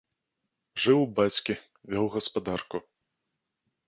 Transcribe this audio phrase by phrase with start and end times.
[0.85, 1.53] Жыў у бацькі,
[1.91, 2.77] вёў гаспадарку.